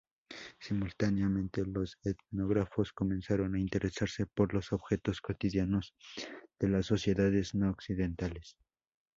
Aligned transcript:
Simultáneamente, 0.59 1.63
los 1.63 1.99
etnógrafos 2.03 2.91
comenzaron 2.91 3.53
a 3.53 3.59
interesarse 3.59 4.25
por 4.25 4.51
los 4.51 4.73
objetos 4.73 5.21
cotidianos 5.21 5.93
de 6.59 6.69
las 6.69 6.87
sociedades 6.87 7.53
no-occidentales. 7.53 8.57